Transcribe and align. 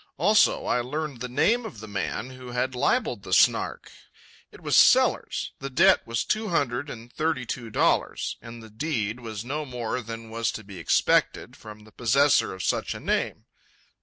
Also, 0.17 0.65
I 0.65 0.79
learned 0.81 1.19
the 1.21 1.29
name 1.29 1.63
of 1.63 1.79
the 1.79 1.87
man 1.87 2.31
who 2.31 2.53
had 2.53 2.73
libelled 2.73 3.21
the 3.21 3.33
Snark. 3.33 3.91
It 4.51 4.59
was 4.61 4.75
Sellers; 4.75 5.51
the 5.59 5.69
debt 5.69 6.01
was 6.07 6.25
two 6.25 6.47
hundred 6.49 6.89
and 6.89 7.13
thirty 7.13 7.45
two 7.45 7.69
dollars; 7.69 8.35
and 8.41 8.63
the 8.63 8.71
deed 8.71 9.19
was 9.19 9.45
no 9.45 9.63
more 9.63 10.01
than 10.01 10.31
was 10.31 10.51
to 10.53 10.63
be 10.63 10.79
expected 10.79 11.55
from 11.55 11.83
the 11.83 11.91
possessor 11.91 12.51
of 12.51 12.63
such 12.63 12.95
a 12.95 12.99
name. 12.99 13.45